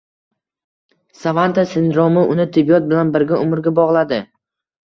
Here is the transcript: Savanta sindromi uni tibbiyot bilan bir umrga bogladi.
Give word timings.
Savanta 1.25 1.65
sindromi 1.75 2.25
uni 2.37 2.49
tibbiyot 2.57 2.89
bilan 2.95 3.15
bir 3.17 3.27
umrga 3.45 3.75
bogladi. 3.83 4.21